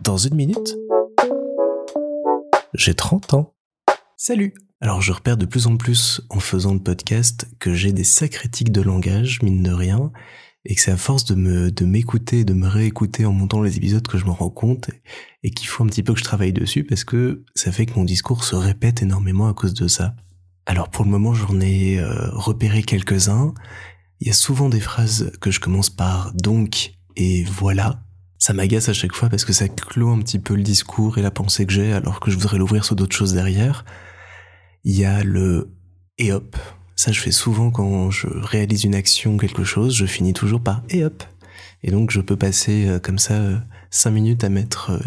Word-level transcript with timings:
Dans 0.00 0.16
une 0.16 0.34
minute, 0.34 0.76
j'ai 2.74 2.94
30 2.94 3.34
ans. 3.34 3.54
Salut 4.16 4.54
Alors 4.80 5.02
je 5.02 5.12
repère 5.12 5.36
de 5.36 5.46
plus 5.46 5.66
en 5.66 5.76
plus 5.76 6.22
en 6.30 6.40
faisant 6.40 6.72
le 6.72 6.80
podcast 6.80 7.46
que 7.58 7.74
j'ai 7.74 7.92
des 7.92 8.04
sacrés 8.04 8.48
tics 8.48 8.72
de 8.72 8.80
langage, 8.80 9.42
mine 9.42 9.62
de 9.62 9.72
rien, 9.72 10.10
et 10.64 10.74
que 10.74 10.80
c'est 10.80 10.90
à 10.90 10.96
force 10.96 11.24
de 11.24 11.34
me 11.34 11.70
de 11.70 11.84
m'écouter, 11.84 12.44
de 12.44 12.54
me 12.54 12.66
réécouter 12.66 13.26
en 13.26 13.32
montant 13.32 13.60
les 13.60 13.76
épisodes 13.76 14.06
que 14.06 14.18
je 14.18 14.24
me 14.24 14.30
rends 14.30 14.50
compte 14.50 14.90
et 15.42 15.50
qu'il 15.50 15.68
faut 15.68 15.84
un 15.84 15.86
petit 15.86 16.02
peu 16.02 16.12
que 16.14 16.18
je 16.18 16.24
travaille 16.24 16.52
dessus 16.52 16.84
parce 16.84 17.04
que 17.04 17.44
ça 17.54 17.72
fait 17.72 17.86
que 17.86 17.94
mon 17.94 18.04
discours 18.04 18.44
se 18.44 18.56
répète 18.56 19.02
énormément 19.02 19.48
à 19.48 19.54
cause 19.54 19.74
de 19.74 19.88
ça. 19.88 20.14
Alors 20.66 20.88
pour 20.88 21.04
le 21.04 21.10
moment 21.10 21.34
j'en 21.34 21.60
ai 21.60 21.98
euh, 21.98 22.30
repéré 22.32 22.82
quelques-uns. 22.82 23.54
Il 24.20 24.28
y 24.28 24.30
a 24.30 24.34
souvent 24.34 24.68
des 24.68 24.80
phrases 24.80 25.32
que 25.40 25.50
je 25.50 25.60
commence 25.60 25.90
par 25.90 26.32
donc 26.34 26.94
et 27.16 27.44
voilà. 27.44 28.02
Ça 28.40 28.52
m'agace 28.52 28.88
à 28.88 28.92
chaque 28.92 29.14
fois 29.14 29.28
parce 29.28 29.44
que 29.44 29.52
ça 29.52 29.68
clôt 29.68 30.10
un 30.10 30.18
petit 30.18 30.40
peu 30.40 30.56
le 30.56 30.62
discours 30.62 31.18
et 31.18 31.22
la 31.22 31.30
pensée 31.30 31.64
que 31.64 31.72
j'ai 31.72 31.92
alors 31.92 32.18
que 32.18 32.32
je 32.32 32.36
voudrais 32.36 32.58
l'ouvrir 32.58 32.84
sur 32.84 32.96
d'autres 32.96 33.14
choses 33.14 33.34
derrière. 33.34 33.84
Il 34.82 34.98
y 34.98 35.04
a 35.04 35.22
le 35.22 35.70
et 36.18 36.32
hop, 36.32 36.56
ça, 37.00 37.12
je 37.12 37.20
fais 37.22 37.30
souvent 37.30 37.70
quand 37.70 38.10
je 38.10 38.26
réalise 38.26 38.84
une 38.84 38.94
action, 38.94 39.38
quelque 39.38 39.64
chose, 39.64 39.94
je 39.94 40.04
finis 40.04 40.34
toujours 40.34 40.60
par 40.60 40.82
et 40.90 41.02
hop. 41.02 41.24
Et 41.82 41.90
donc, 41.90 42.10
je 42.10 42.20
peux 42.20 42.36
passer 42.36 42.86
euh, 42.86 42.98
comme 42.98 43.18
ça 43.18 43.36
euh, 43.36 43.56
cinq 43.88 44.10
minutes 44.10 44.44
à 44.44 44.50
mettre 44.50 44.90
euh, 44.90 44.98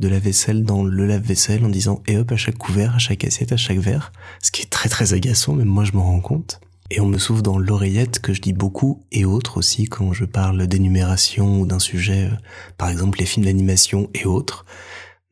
de 0.00 0.08
la 0.08 0.18
vaisselle 0.18 0.64
dans 0.64 0.82
le 0.82 1.06
lave-vaisselle 1.06 1.64
en 1.64 1.68
disant 1.68 2.02
et 2.08 2.18
hop 2.18 2.32
à 2.32 2.36
chaque 2.36 2.58
couvert, 2.58 2.96
à 2.96 2.98
chaque 2.98 3.22
assiette, 3.22 3.52
à 3.52 3.56
chaque 3.56 3.78
verre. 3.78 4.10
Ce 4.42 4.50
qui 4.50 4.62
est 4.62 4.70
très 4.70 4.88
très 4.88 5.12
agaçant, 5.14 5.52
même 5.52 5.68
moi 5.68 5.84
je 5.84 5.92
m'en 5.92 6.02
rends 6.02 6.18
compte. 6.18 6.60
Et 6.90 7.00
on 7.00 7.06
me 7.06 7.18
souffle 7.18 7.42
dans 7.42 7.58
l'oreillette 7.58 8.20
que 8.20 8.32
je 8.32 8.40
dis 8.40 8.52
beaucoup 8.52 9.02
et 9.10 9.24
autres 9.24 9.56
aussi 9.58 9.86
quand 9.86 10.12
je 10.12 10.24
parle 10.24 10.66
d'énumération 10.66 11.60
ou 11.60 11.66
d'un 11.66 11.80
sujet, 11.80 12.30
par 12.78 12.88
exemple 12.88 13.18
les 13.18 13.26
films 13.26 13.46
d'animation 13.46 14.08
et 14.14 14.24
autres. 14.24 14.64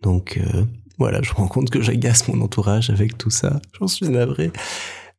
Donc 0.03 0.41
voilà, 0.99 1.23
je 1.23 1.31
me 1.31 1.37
rends 1.37 1.49
compte 1.49 1.71
que 1.71 1.81
j'agace 1.81 2.29
mon 2.29 2.41
entourage 2.41 2.91
avec 2.91 3.19
tout 3.19 3.31
ça. 3.31 3.61
J'en 3.79 3.89
suis 3.89 4.09
navré. 4.09 4.53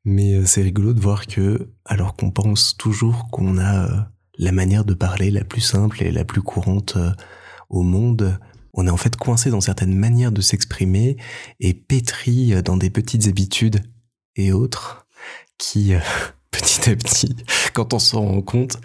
Mais 0.05 0.36
euh, 0.36 0.45
c'est 0.45 0.61
rigolo 0.61 0.94
de 0.94 1.00
voir 1.00 1.27
que, 1.27 1.69
alors 1.83 2.16
qu'on 2.16 2.31
pense 2.31 2.77
toujours 2.77 3.27
qu'on 3.31 3.58
a 3.58 3.86
euh, 3.86 3.99
la 4.38 4.52
manière 4.52 4.86
de 4.86 4.94
parler 4.94 5.31
la 5.31 5.44
plus 5.44 5.61
simple 5.61 6.03
et 6.03 6.11
la 6.11 6.23
plus 6.23 6.42
courante 6.42 6.95
euh, 6.95 7.11
au 7.70 7.81
monde, 7.81 8.39
on 8.73 8.88
est 8.88 8.92
en 8.92 8.97
fait 8.97 9.16
coincé 9.16 9.49
dans 9.49 9.61
certaines 9.61 9.95
manières 9.95 10.31
de 10.31 10.42
s'exprimer 10.42 11.17
et 11.59 11.73
pétri 11.73 12.61
dans 12.64 12.77
des 12.77 12.89
petites 12.89 13.27
habitudes 13.27 13.81
et 14.36 14.52
autres 14.52 15.05
qui, 15.58 15.94
petit 16.52 16.89
à 16.89 16.95
petit, 16.95 17.36
quand 17.73 17.94
on 17.94 18.00
s'en 18.00 18.22
rend 18.25 18.42
compte, 18.42 18.78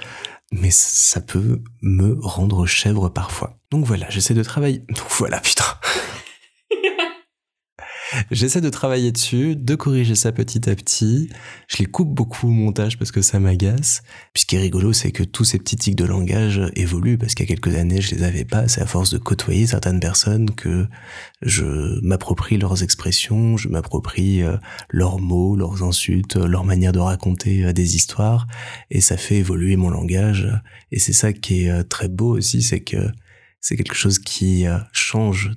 mais 0.53 0.71
ça 0.71 1.21
peut 1.21 1.63
me 1.83 2.19
rendre 2.21 2.67
chèvre 2.67 3.09
parfois. 3.09 3.59
Donc 3.71 3.85
voilà, 3.85 4.09
j'essaie 4.11 4.35
de 4.35 4.43
travailler. 4.43 4.79
Donc 4.89 5.07
voilà, 5.11 5.41
putain. 5.41 5.65
J'essaie 8.31 8.61
de 8.61 8.69
travailler 8.69 9.13
dessus, 9.13 9.57
de 9.57 9.75
corriger 9.75 10.15
ça 10.15 10.33
petit 10.33 10.69
à 10.69 10.75
petit. 10.75 11.29
Je 11.69 11.79
les 11.79 11.87
coupe 11.87 12.13
beaucoup 12.13 12.49
au 12.49 12.51
montage 12.51 12.99
parce 12.99 13.13
que 13.13 13.23
ça 13.23 13.39
m'agace. 13.39 14.03
Puis 14.33 14.43
ce 14.43 14.47
qui 14.47 14.57
est 14.57 14.61
rigolo, 14.61 14.93
c'est 14.93 15.13
que 15.13 15.23
tous 15.23 15.45
ces 15.45 15.59
petits 15.59 15.77
tics 15.77 15.97
de 15.97 16.05
langage 16.05 16.61
évoluent 16.75 17.19
parce 17.19 17.35
qu'il 17.35 17.49
y 17.49 17.53
a 17.53 17.55
quelques 17.55 17.77
années, 17.77 18.01
je 18.01 18.15
les 18.15 18.23
avais 18.23 18.45
pas. 18.45 18.69
C'est 18.69 18.83
à 18.83 18.87
force 18.87 19.11
de 19.11 19.19
côtoyer 19.19 19.67
certaines 19.67 20.01
personnes 20.01 20.51
que 20.51 20.87
je 21.43 22.01
m'approprie 22.05 22.59
leurs 22.59 22.83
expressions, 22.83 23.57
je 23.57 23.69
m'approprie 23.69 24.43
euh, 24.43 24.57
leurs 24.89 25.19
mots, 25.19 25.57
leurs 25.57 25.83
insultes, 25.83 26.37
leur 26.37 26.65
manière 26.65 26.93
de 26.93 26.99
raconter 26.99 27.65
euh, 27.65 27.73
des 27.73 27.97
histoires. 27.97 28.47
Et 28.91 29.01
ça 29.01 29.17
fait 29.17 29.37
évoluer 29.37 29.77
mon 29.77 29.91
langage. 29.91 30.49
Et 30.93 30.99
c'est 30.99 31.13
ça 31.13 31.33
qui 31.33 31.65
est 31.65 31.71
euh, 31.71 31.83
très 31.83 32.09
beau 32.09 32.37
aussi, 32.37 32.63
c'est 32.63 32.81
que 32.81 33.11
c'est 33.61 33.77
quelque 33.77 33.95
chose 33.95 34.19
qui 34.19 34.65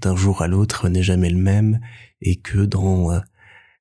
d'un 0.02 0.16
jour 0.16 0.42
à 0.42 0.48
l'autre, 0.48 0.90
n'est 0.90 1.04
jamais 1.04 1.30
le 1.30 1.38
même 1.38 1.80
et 2.22 2.38
que 2.38 2.60
dans 2.60 3.12
euh, 3.12 3.20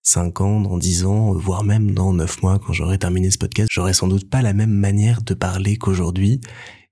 cinq 0.02 0.40
ans, 0.40 0.60
dans 0.60 0.78
dix 0.78 1.04
ans, 1.04 1.32
voire 1.32 1.64
même 1.64 1.92
dans 1.92 2.12
neuf 2.12 2.42
mois, 2.42 2.58
quand 2.58 2.72
j'aurai 2.72 2.98
terminé 2.98 3.30
ce 3.30 3.38
podcast, 3.38 3.68
j'aurai 3.70 3.92
sans 3.92 4.08
doute 4.08 4.28
pas 4.28 4.42
la 4.42 4.52
même 4.52 4.72
manière 4.72 5.22
de 5.22 5.34
parler 5.34 5.76
qu'aujourd'hui. 5.76 6.40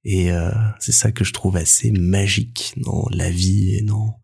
Et 0.04 0.32
euh, 0.32 0.50
c'est 0.78 0.92
ça 0.92 1.12
que 1.12 1.24
je 1.24 1.32
trouve 1.32 1.56
assez 1.56 1.90
magique 1.90 2.72
dans 2.76 3.06
la 3.10 3.30
vie 3.30 3.74
et 3.74 3.82
dans 3.82 4.20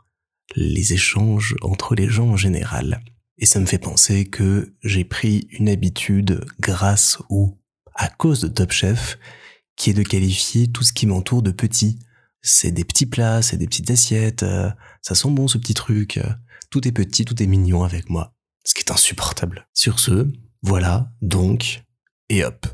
les 0.55 0.93
échanges 0.93 1.55
entre 1.62 1.95
les 1.95 2.09
gens 2.09 2.28
en 2.28 2.37
général. 2.37 3.00
Et 3.39 3.47
ça 3.47 3.61
me 3.61 3.66
fait 3.66 3.78
penser 3.78 4.25
que 4.25 4.75
j'ai 4.83 5.05
pris 5.05 5.49
une 5.50 5.69
habitude 5.69 6.45
grâce 6.61 7.19
ou 7.28 7.59
à 7.95 8.09
cause 8.09 8.41
de 8.41 8.49
Top 8.49 8.72
Chef, 8.72 9.19
qui 9.77 9.91
est 9.91 9.95
de 9.95 10.03
qualifier 10.03 10.69
tout 10.69 10.83
ce 10.83 10.93
qui 10.93 11.06
m'entoure 11.06 11.43
de 11.43 11.50
petit. 11.50 11.99
C'est 12.49 12.71
des 12.71 12.84
petits 12.84 13.07
plats, 13.07 13.43
c'est 13.43 13.57
des 13.57 13.67
petites 13.67 13.91
assiettes, 13.91 14.45
euh, 14.45 14.71
ça 15.03 15.15
sent 15.15 15.31
bon 15.31 15.49
ce 15.49 15.59
petit 15.59 15.75
truc 15.75 16.21
tout 16.71 16.87
est 16.87 16.93
petit, 16.93 17.25
tout 17.25 17.43
est 17.43 17.47
mignon 17.47 17.84
avec 17.84 18.11
moi. 18.11 18.34
Ce 18.65 18.75
qui 18.75 18.81
est 18.81 18.91
insupportable. 18.91 19.67
Sur 19.73 19.99
ce, 19.99 20.31
voilà, 20.62 21.11
donc, 21.23 21.84
et 22.29 22.45
hop. 22.45 22.67